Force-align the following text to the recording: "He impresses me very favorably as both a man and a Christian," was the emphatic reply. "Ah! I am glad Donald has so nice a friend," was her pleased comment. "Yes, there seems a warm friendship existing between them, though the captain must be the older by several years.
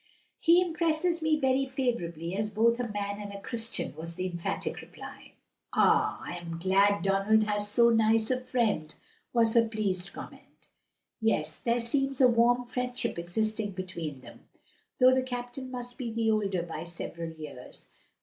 "He 0.39 0.59
impresses 0.63 1.21
me 1.21 1.39
very 1.39 1.67
favorably 1.67 2.35
as 2.35 2.49
both 2.49 2.79
a 2.79 2.87
man 2.91 3.19
and 3.21 3.31
a 3.31 3.39
Christian," 3.39 3.95
was 3.95 4.15
the 4.15 4.25
emphatic 4.25 4.81
reply. 4.81 5.33
"Ah! 5.75 6.19
I 6.25 6.37
am 6.37 6.57
glad 6.57 7.03
Donald 7.03 7.43
has 7.43 7.69
so 7.69 7.91
nice 7.91 8.31
a 8.31 8.41
friend," 8.41 8.95
was 9.31 9.53
her 9.53 9.67
pleased 9.67 10.11
comment. 10.11 10.65
"Yes, 11.21 11.59
there 11.59 11.79
seems 11.79 12.19
a 12.19 12.27
warm 12.27 12.65
friendship 12.65 13.19
existing 13.19 13.73
between 13.73 14.21
them, 14.21 14.47
though 14.99 15.13
the 15.13 15.21
captain 15.21 15.69
must 15.69 15.99
be 15.99 16.11
the 16.11 16.31
older 16.31 16.63
by 16.63 16.83
several 16.83 17.29
years. 17.33 17.87